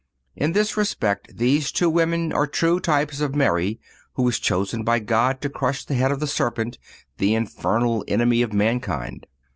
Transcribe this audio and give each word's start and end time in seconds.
In 0.35 0.53
this 0.53 0.77
respect 0.77 1.31
these 1.37 1.71
two 1.71 1.87
women 1.87 2.33
are 2.33 2.47
true 2.47 2.79
types 2.79 3.21
of 3.21 3.35
Mary, 3.35 3.79
who 4.15 4.23
was 4.23 4.39
chosen 4.39 4.83
by 4.83 4.97
God 4.97 5.41
to 5.41 5.49
crush 5.49 5.85
the 5.85 5.93
head 5.93 6.11
of 6.11 6.19
the 6.19 6.25
serpent, 6.25 6.79
the 7.19 7.35
infernal 7.35 8.03
enemy 8.07 8.41
of 8.41 8.51
mankind. 8.51 9.27